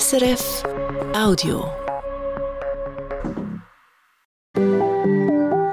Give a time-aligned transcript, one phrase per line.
[0.00, 0.62] SRF
[1.14, 1.70] Audio.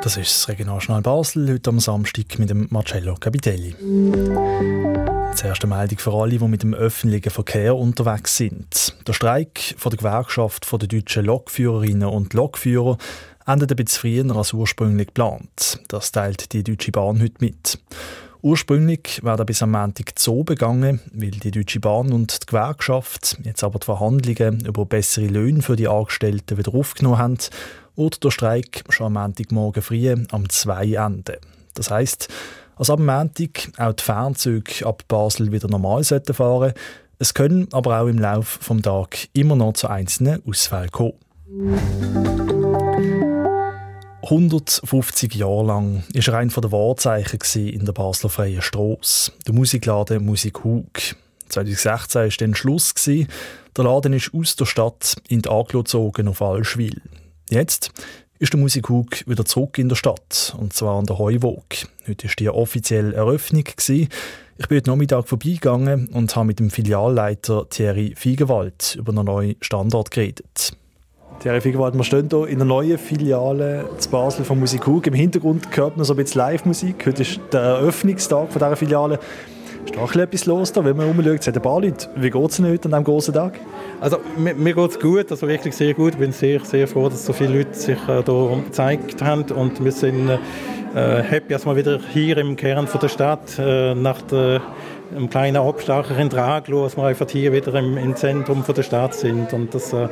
[0.01, 3.75] Das ist das Regionaljournal Basel, heute am Samstag mit dem Marcello Capitelli.
[3.79, 8.93] Die erste Meldung für alle, die mit dem öffentlichen Verkehr unterwegs sind.
[9.07, 12.97] Der Streik von der Gewerkschaft der deutschen Lokführerinnen und Lokführer
[13.47, 15.79] endet ein bisschen früher als ursprünglich geplant.
[15.87, 17.79] Das teilt die Deutsche Bahn heute mit.
[18.41, 23.65] Ursprünglich wäre bis am Montag so begangen, weil die Deutsche Bahn und die Gewerkschaft jetzt
[23.65, 27.37] aber die Verhandlungen über bessere Löhne für die Angestellten wieder aufgenommen haben
[27.97, 31.35] oder der Streik schon am Montagmorgen früh am 2 enden.
[31.73, 32.29] Das heisst,
[32.77, 36.73] dass am Montag auch die Fernzüge ab Basel wieder normal sollten fahren
[37.17, 42.58] Es können aber auch im Laufe des Tages immer noch zu einzelnen Ausfällen kommen.
[44.23, 50.25] 150 Jahre lang war er ein der Wahrzeichen in der Basler Freien Strasse, der Musikladen
[50.25, 50.91] Musik Hug.
[51.47, 52.93] 2016 war dann Schluss.
[53.05, 53.27] Der
[53.83, 57.01] Laden ist aus der Stadt in die Aglo gezogen auf Allschwil.
[57.49, 57.91] Jetzt
[58.39, 61.65] ist der Musik Hug wieder zurück in der Stadt, und zwar an der Heuwog.
[62.07, 63.63] Heute war die offizielle Eröffnung.
[63.77, 69.55] Ich bin heute Nachmittag vorbeigegangen und habe mit dem Filialleiter Thierry Fiegewald über einen neuen
[69.61, 70.73] Standort geredet.
[71.39, 75.07] Thierry Fiegewald, wir stehen hier in einer neuen Filiale zu Basel von Musik Hug.
[75.07, 77.05] Im Hintergrund hört man so ein bisschen Live-Musik.
[77.05, 79.19] Heute ist der Eröffnungstag von dieser Filiale.
[79.85, 81.39] Ist auch etwas los da, wenn man umschaut?
[81.39, 82.09] Es hat ein paar Leute.
[82.17, 83.53] Wie geht es Ihnen heute an diesem großen Tag?
[84.01, 86.11] Also mir, mir geht es gut, also wirklich sehr gut.
[86.11, 89.81] Ich bin sehr, sehr froh, dass so viele Leute sich äh, hier gezeigt haben und
[89.81, 90.37] wir sind äh,
[91.21, 94.61] happy, dass wir wieder hier im Kern von der Stadt äh, nach der
[95.15, 98.83] einem kleinen Abstecher in Draglo, dass wir einfach hier wieder im, im Zentrum von der
[98.83, 100.07] Stadt sind und das äh,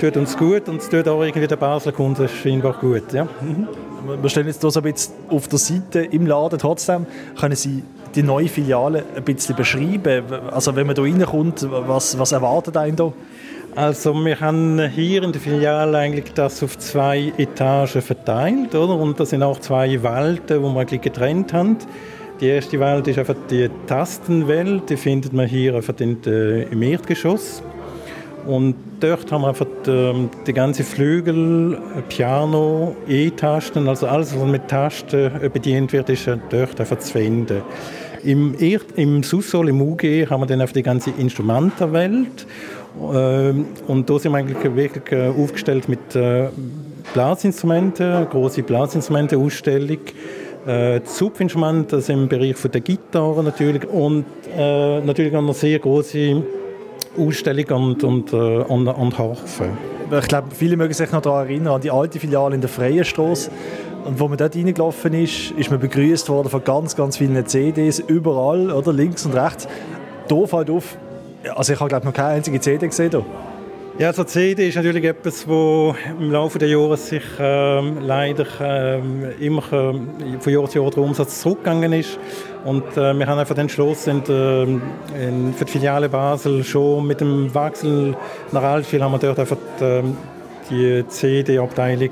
[0.00, 3.12] tut uns gut und es tut auch irgendwie den Basler Kunden scheinbar gut.
[3.12, 3.24] Ja.
[3.24, 3.68] Mhm.
[4.20, 6.58] Wir stehen jetzt hier so ein bisschen auf der Seite im Laden.
[6.58, 7.06] Trotzdem
[7.38, 7.82] können Sie
[8.14, 10.24] die neue Filiale ein bisschen beschreiben?
[10.50, 13.12] Also wenn man hier reinkommt, was, was erwartet einen da?
[13.74, 18.94] Also wir haben hier in der Filiale eigentlich das auf zwei Etagen verteilt, oder?
[18.94, 21.78] Und das sind auch zwei Welten, wo wir eigentlich getrennt haben.
[22.40, 26.82] Die erste Welt ist einfach die Tastenwelt, die findet man hier einfach in, äh, im
[26.82, 27.62] Erdgeschoss.
[28.46, 31.78] Und dort haben wir einfach die, ähm, die ganze Flügel,
[32.08, 37.62] Piano, E-Tasten, also alles, was mit Tasten bedient wird, ist dort einfach zu finden.
[38.22, 38.54] Im,
[38.96, 42.46] im Sussol, im UG, haben wir dann einfach die ganze Instrumentenwelt.
[43.12, 46.48] Ähm, und da sind wir eigentlich wirklich äh, aufgestellt mit äh,
[47.12, 49.98] Blasinstrumenten, große Blasinstrumente-Ausstellung.
[50.66, 54.24] Äh, Zupfinstrumente, das im Bereich von der Gitarre natürlich und
[54.56, 56.42] äh, natürlich auch eine sehr große
[57.16, 59.68] Ausstellung und, und, äh, und, und Harfe.
[60.10, 63.04] Ich glaube, viele mögen sich noch daran erinnern, an die alte Filiale in der Freien
[63.04, 63.50] Straße.
[64.04, 68.00] Und wo man dort reingelaufen ist, ist man begrüßt worden von ganz, ganz vielen CDs,
[68.00, 69.66] überall, oder links und rechts.
[70.28, 70.96] Da fällt auf,
[71.54, 73.10] also ich habe glaube noch keine einzige CD gesehen.
[73.10, 73.24] Hier.
[73.96, 79.24] Ja, also CD ist natürlich etwas, wo im Laufe der Jahre sich ähm, leider ähm,
[79.38, 80.08] immer ähm,
[80.40, 82.18] von Jahr zu Jahr der Umsatz zurückgegangen ist.
[82.64, 84.82] Und äh, wir haben einfach entschlossen, in,
[85.16, 88.16] in, für die Filiale Basel schon mit dem Wechsel
[88.50, 89.84] nach Altschwil haben wir dort einfach die,
[90.74, 92.10] ähm, CD-Abteilung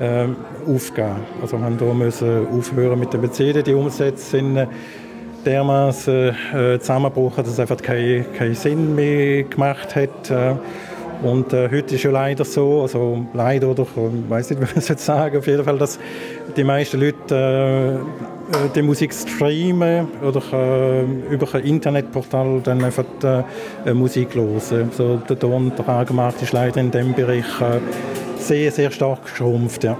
[0.00, 0.36] ähm,
[0.66, 1.16] aufgeben.
[1.42, 3.62] Also wir haben da müssen aufhören mit der CD.
[3.62, 4.66] Die Umsätze sind äh,
[5.44, 10.58] dermaßen äh, zusammengebrochen, dass es einfach keinen kein Sinn mehr gemacht hat.
[11.22, 14.74] Und äh, heute ist ja leider so, also leider oder ich weiß nicht, wie man
[14.76, 15.98] es jetzt sagen, auf jeden Fall, dass
[16.56, 17.94] die meisten Leute äh,
[18.50, 23.04] äh, die Musik streamen oder äh, über ein Internetportal dann einfach
[23.84, 24.90] äh, Musik hören.
[24.92, 27.80] So, der Ton, der Angemarkt ist leider in dem Bereich äh,
[28.38, 29.84] sehr, sehr stark geschrumpft.
[29.84, 29.98] Ja.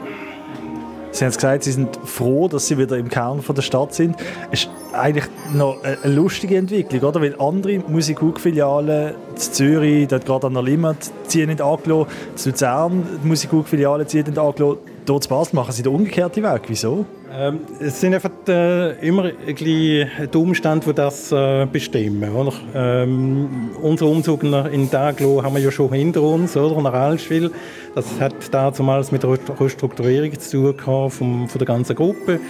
[1.12, 4.16] Sie haben gesagt, Sie sind froh, dass Sie wieder im Kern von der Stadt sind.
[4.50, 7.20] Ist eigentlich noch eine lustige Entwicklung, oder?
[7.20, 12.12] Weil andere Musikhook-Filialen in Zürich, dort gerade an der Limmat, ziehen nicht angelassen.
[12.36, 14.78] In Luzern, die Musikhook-Filialen ziehen nicht angelassen.
[15.06, 16.62] Hier zu Basel machen Sie den umgekehrten Weg.
[16.68, 17.04] Wieso?
[17.32, 22.30] Ähm, es sind einfach äh, immer die Umstände, die das äh, bestimmen.
[22.32, 22.52] Oder?
[22.74, 26.80] Ähm, unser Umzug in Daglo haben wir ja schon hinter uns, oder?
[26.80, 27.50] nach Allschwil.
[27.94, 32.41] Das hat damals mit der Restrukturierung zu tun gehabt vom, von der ganzen Gruppe.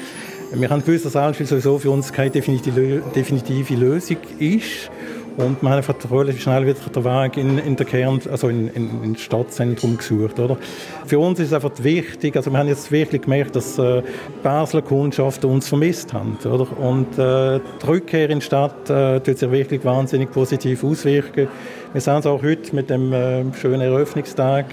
[0.52, 4.90] Wir haben gewusst, dass Allschwil sowieso für uns keine definitive Lösung ist.
[5.36, 8.66] Und wir haben einfach relativ schnell wieder den Weg in, in der Kern, also in,
[8.68, 10.40] in, in das Stadtzentrum gesucht.
[10.40, 10.58] Oder?
[11.06, 14.02] Für uns ist es einfach wichtig, also wir haben jetzt wirklich gemerkt, dass äh,
[14.42, 16.36] Basler Kundschaft uns vermisst haben.
[16.44, 16.66] Oder?
[16.78, 21.46] Und äh, die Rückkehr in die Stadt äh, tut sich wirklich wahnsinnig positiv auswirken.
[21.92, 24.66] Wir sehen es auch heute mit dem äh, schönen Eröffnungstag.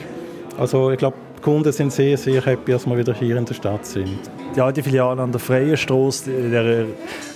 [0.57, 3.53] Also ich glaube, die Kunden sind sehr, sehr happy, dass wir wieder hier in der
[3.53, 4.19] Stadt sind.
[4.55, 6.85] Die alte Filiale an der Freien Straße, der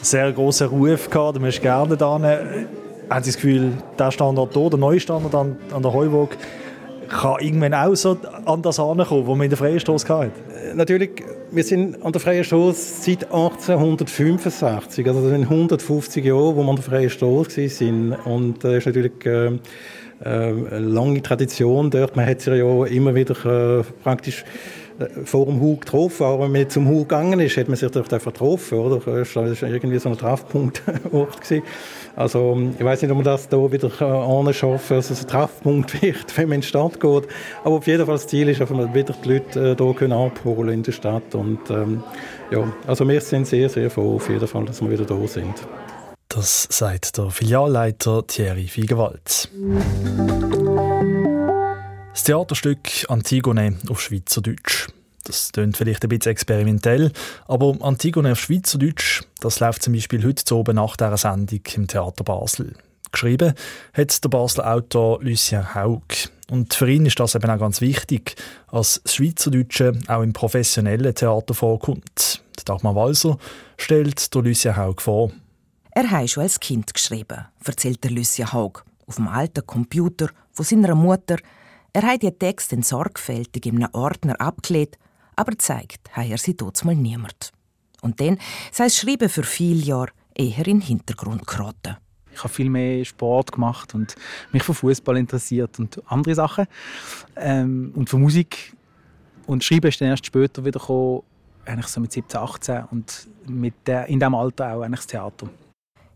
[0.01, 2.19] sehr große Ruf gehabt, du bist gerne da
[3.11, 6.37] haben Sie das Gefühl, der Standard hier, der neue Standard an, an der Heuburg,
[7.09, 10.31] kann irgendwann auch so an das ankommen, wo man in der freien Stoß hatte?
[10.71, 16.55] Äh, natürlich, wir sind an der freien Stoß seit 1865, also das sind 150 Jahre,
[16.55, 18.13] wo wir an der freien Stoß sind.
[18.23, 19.25] Und das äh, ist natürlich
[20.23, 22.15] äh, äh, lange Tradition dort.
[22.15, 24.45] Man hat sich ja immer wieder äh, praktisch
[24.99, 26.23] äh, vor dem Hug getroffen.
[26.23, 28.77] Aber wenn man zum Hug gegangen ist, hat man sich dort einfach getroffen.
[28.77, 28.99] Oder?
[28.99, 31.39] Das war irgendwie so ein Treffpunktort.
[32.13, 36.37] Also ich weiß nicht, ob man das hier wieder anschaffen dass es ein Treffpunkt wird,
[36.37, 37.23] wenn man in die Stadt geht.
[37.63, 40.73] Aber auf jeden Fall das Ziel ist, dass wir wieder die Leute hier können abholen
[40.73, 41.33] in der Stadt.
[41.33, 42.03] Und ähm,
[42.51, 45.55] ja, also wir sind sehr, sehr froh auf jeden Fall, dass wir wieder da sind.
[46.33, 49.49] Das sagt der Filialleiter Thierry Fiegewald.
[52.13, 52.79] Das Theaterstück
[53.09, 54.87] Antigone auf Schweizerdeutsch.
[55.25, 57.11] Das klingt vielleicht ein bisschen experimentell,
[57.49, 62.23] aber Antigone auf Schweizerdeutsch, das läuft zum Beispiel heute oben nach dieser Sendung im Theater
[62.23, 62.75] Basel.
[63.11, 63.53] Geschrieben
[63.93, 66.01] hat der Basler Autor Lucien Haug.
[66.49, 68.35] Und für ihn ist das eben auch ganz wichtig,
[68.67, 72.41] als das Schweizerdeutsche auch im professionellen Theater vorkommt.
[72.63, 73.37] Dagmar Walser
[73.75, 75.31] stellt der Lucien Haug vor.
[75.93, 80.65] Er hat schon als Kind geschrieben, erzählt der Lucien Haug, auf dem alten Computer von
[80.65, 81.37] seiner Mutter.
[81.93, 84.97] Er hat die Texte sorgfältig in einem Ordner abgelegt
[85.35, 87.51] aber zeigt hat er sie dort mal niemand.
[88.01, 88.37] Und dann
[88.71, 91.97] sei es Schreiben für viele Jahre eher in den Hintergrund geraten.
[92.33, 94.15] Ich habe viel mehr Sport gemacht und
[94.51, 96.65] mich für Fußball interessiert und andere Sachen.
[97.35, 98.73] Ähm, und für Musik.
[99.47, 101.23] Und Schreiben ist dann erst später wieder gekommen,
[101.65, 105.49] eigentlich so mit 17, 18 und mit der, in diesem Alter auch eigentlich das Theater.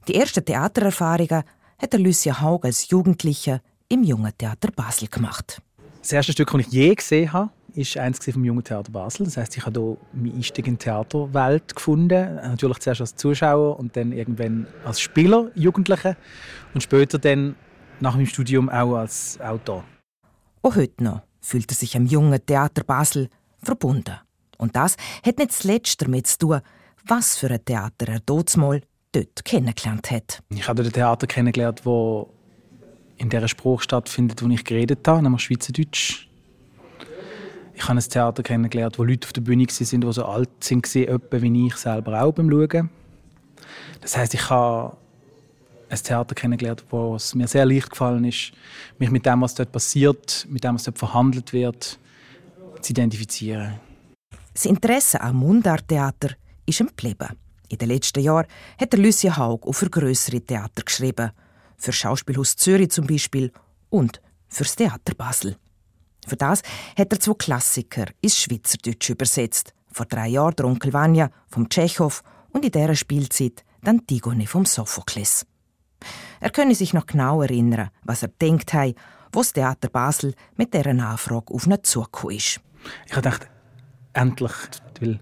[0.07, 1.43] Die ersten Theatererfahrungen
[1.81, 5.59] hat der Lucia Haug als Jugendlicher im Jungen Theater Basel gemacht.
[6.01, 9.25] Das erste Stück, das ich je gesehen habe, ist eins vom Jungen Theater Basel.
[9.25, 12.35] Das heißt, ich habe hier meinen Einstieg in die Theaterwelt gefunden.
[12.35, 16.15] Natürlich zuerst als Zuschauer und dann irgendwann als Spieler, Jugendliche
[16.75, 17.55] und später dann
[17.99, 19.83] nach meinem Studium auch als Autor.
[20.61, 23.27] Auch heute noch fühlt er sich am Jungen Theater Basel
[23.63, 24.19] verbunden.
[24.59, 26.61] Und das hat nicht zuletzt damit zu tun,
[27.07, 28.81] was für ein Theater er dort mal
[29.15, 30.41] dort kennengelernt hat.
[30.49, 32.29] Ich habe dort ein Theater kennengelernt, wo
[33.17, 36.27] in der Spruch stattfindet, wo ich geredet habe, nämlich Schweizerdeutsch.
[37.73, 41.07] Ich habe ein Theater kennengelernt, wo Leute auf der Bühne waren, die so alt waren,
[41.07, 42.89] etwa wie ich selber auch beim Schauen.
[44.01, 44.97] Das heißt, ich habe
[45.89, 48.51] ein Theater kennengelernt, wo es mir sehr leicht gefallen ist,
[48.97, 51.99] mich mit dem, was dort passiert, mit dem, was dort verhandelt wird,
[52.81, 53.79] zu identifizieren.
[54.53, 56.31] Das Interesse am Mundarttheater
[56.65, 57.27] ist ihm geblieben.
[57.69, 58.47] In den letzten Jahren
[58.79, 61.31] hat der Lucien Haug auch für grössere Theater geschrieben.
[61.77, 63.51] Für Schauspielhaus Zürich zum Beispiel
[63.89, 65.57] und fürs Theater Basel.
[66.27, 66.61] Für das
[66.97, 69.73] hat er zwei Klassiker ins Schweizerdeutsch übersetzt.
[69.91, 74.65] Vor drei Jahren der Onkel Vanya vom Tschechow und in dieser Spielzeit dann Tigone vom
[74.65, 75.45] Sophokles.
[76.39, 78.95] Er könne sich noch genau erinnern, was er denkt hat,
[79.31, 82.59] wo das Theater Basel mit dieser Nachfrage auf ihn zugekommen ist.
[83.05, 83.49] Ich gedacht,
[84.13, 84.53] endlich,
[84.99, 85.19] weil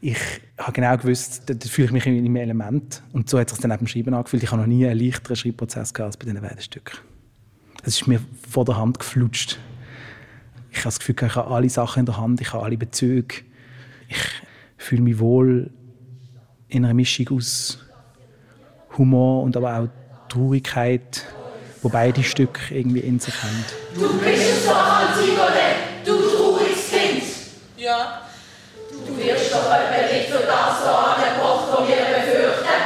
[0.00, 0.18] ich
[0.56, 3.02] habe genau gewusst, da fühle ich mich in einem Element.
[3.12, 4.42] Und so hat es sich dann eben Schreiben angefühlt.
[4.42, 6.98] Ich habe noch nie einen leichteren Schreibprozess gehabt als bei diesen beiden Stücken.
[7.82, 9.58] Es ist mir vor der Hand geflutscht.
[10.70, 13.36] Ich habe das Gefühl, ich habe alle Sachen in der Hand, ich habe alle Bezüge.
[14.08, 14.18] Ich
[14.76, 15.70] fühle mich wohl
[16.68, 17.78] in einer Mischung aus
[18.96, 19.88] Humor und aber auch
[20.28, 21.24] Traurigkeit,
[21.82, 23.64] wo beide Stücke irgendwie in sich haben.
[23.94, 27.22] Du bist so Antigone, du trauriges Kind.
[27.76, 28.22] Ja.
[30.48, 32.82] Das so angebracht, was wir befürchten.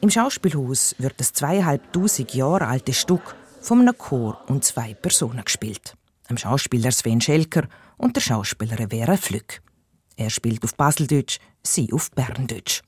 [0.00, 5.94] Im Schauspielhaus wird das zweieinhalbtausend Jahre alte Stück von einem Chor und zwei Personen gespielt
[6.30, 7.64] dem Schauspieler Sven Schelker
[7.98, 9.60] und der Schauspielerin Vera Flück.
[10.16, 12.82] Er spielt auf Baseldeutsch, sie auf Berndeutsch.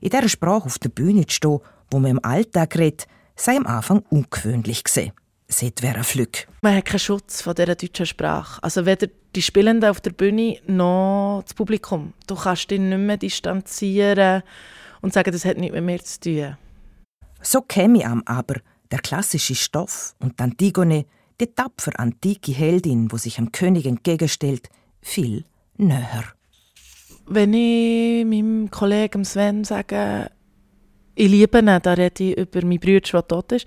[0.00, 1.60] In dieser Sprache auf der Bühne zu stehen,
[1.90, 5.12] wo man im Alltag redet, sei am Anfang ungewöhnlich gesehen,
[5.48, 6.46] sagt Vera Flück.
[6.62, 8.62] Man hat keinen Schutz von dieser deutschen Sprache.
[8.62, 12.14] Also weder die Spielenden auf der Bühne noch das Publikum.
[12.26, 14.42] Du kannst dich nicht mehr distanzieren
[15.00, 16.56] und sagen, das hat nichts mit mir zu tun.
[17.42, 18.56] So käme am aber
[18.90, 21.04] der klassische Stoff und Antigone
[21.40, 24.68] die tapfer antike Heldin, wo sich einem König entgegenstellt,
[25.02, 25.44] viel
[25.76, 26.24] näher.
[27.26, 30.30] Wenn ich meinem Kollegen Sven sage,
[31.14, 33.66] ich liebe ihn, dann rede ich über meinen Bruder, der tot ist,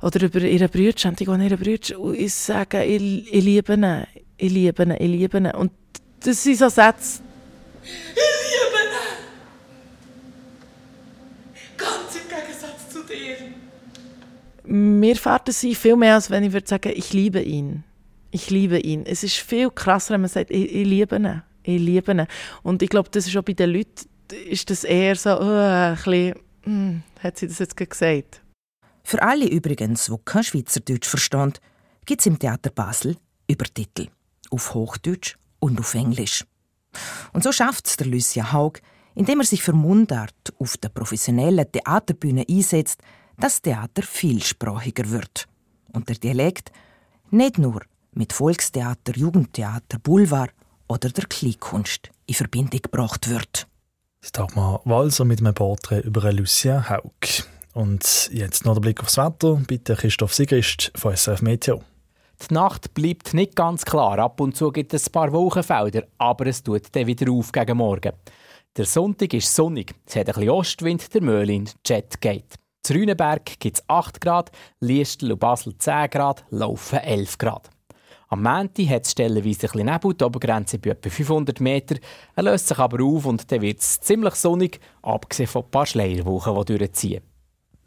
[0.00, 3.74] oder über ihren Bruder, und ich gehe ihren Bruder, und ich sage, ich, ich liebe
[3.74, 4.04] ihn,
[4.36, 5.46] ich liebe ihn, ich liebe ihn.
[5.46, 5.72] Und
[6.20, 7.20] das sind so Sätze,
[14.68, 17.84] mir fährt es viel mehr, als wenn ich würde sagen, ich liebe ihn.
[18.30, 19.06] Ich liebe ihn.
[19.06, 21.42] Es ist viel krasser, wenn man sagt, ich, ich liebe ihn.
[21.62, 22.26] Ich liebe ihn.
[22.62, 24.08] Und ich glaube, das ist auch bei den Leuten,
[24.48, 28.42] ist das eher so, oh, ein bisschen, hm, hat sie das jetzt gesagt?
[29.08, 31.54] Für alle übrigens, die kein Schweizerdeutsch verstehen,
[32.04, 33.16] gibt es im Theater Basel
[33.48, 34.08] Übertitel.
[34.50, 36.44] Auf Hochdeutsch und auf Englisch.
[37.32, 38.82] Und so schafft es der Lucia Haug,
[39.14, 43.00] indem er sich für Mundart auf der professionellen Theaterbühne einsetzt,
[43.38, 45.46] dass Theater vielsprachiger wird.
[45.94, 46.70] Und der Dialekt
[47.30, 47.80] nicht nur
[48.12, 50.52] mit Volkstheater, Jugendtheater, Boulevard
[50.86, 53.68] oder der Kleinkunst in Verbindung gebracht wird.
[54.20, 57.48] Das Dagmar Walser mit einem Porträt über Lucia Haug.
[57.78, 59.54] Und jetzt noch der Blick aufs Wetter.
[59.64, 61.84] Bitte Christoph Sigrist von SRF Meteo.
[62.40, 64.18] Die Nacht bleibt nicht ganz klar.
[64.18, 67.76] Ab und zu gibt es ein paar Wolkenfelder, aber es tut dann wieder auf gegen
[67.76, 68.14] Morgen.
[68.76, 69.94] Der Sonntag ist sonnig.
[70.06, 72.56] Es hat ein bisschen Ostwind, der Möhlin Jet geht.
[72.82, 77.70] Zu Rüneberg gibt es 8 Grad, Liestl und Basel 10 Grad, Laufen 11 Grad.
[78.26, 81.94] Am Montag hat es stellenweise ein bisschen Nebel, die Obergrenze bei etwa 500 Meter.
[82.34, 85.86] Er löst sich aber auf und dann wird es ziemlich sonnig, abgesehen von ein paar
[85.86, 87.27] Schleierwochen, die durchziehen.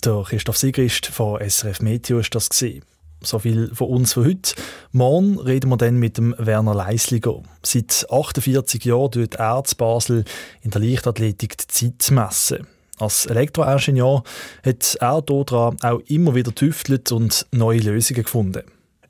[0.03, 2.83] Der Christoph Sigrist von SRF Meteo ist das gesehen.
[3.21, 4.55] So viel von uns für heute.
[4.91, 7.43] Morgen reden wir dann mit dem Werner Leisliger.
[7.61, 10.25] Seit 48 Jahren tut er in Basel
[10.63, 12.65] in der Leichtathletik die Zeit messen.
[12.97, 14.23] Als Elektroingenieur
[14.65, 18.63] hat er daran auch immer wieder tüftelt und neue Lösungen gefunden.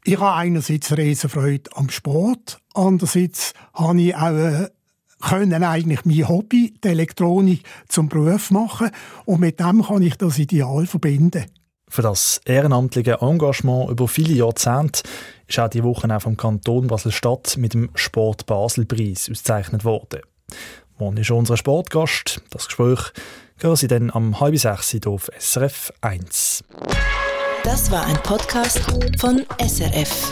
[0.03, 4.67] Ich habe einerseits Riesenfreude am Sport, andererseits habe ich auch äh,
[5.21, 8.91] können eigentlich mein Hobby, die Elektronik, zum Beruf machen
[9.25, 11.45] und mit dem kann ich das Ideal verbinden.
[11.87, 15.03] Für das ehrenamtliche Engagement über viele Jahrzehnte
[15.47, 20.21] ist auch die Woche auch vom Kanton Basel-Stadt mit dem Sport Basel-Preis ausgezeichnet worden.
[20.97, 22.41] Morgen ist unser Sportgast.
[22.49, 23.11] Das Gespräch
[23.57, 26.63] hören Sie dann am halb sechs auf SRF 1.
[27.63, 28.79] Das war ein Podcast
[29.19, 30.31] von SRF.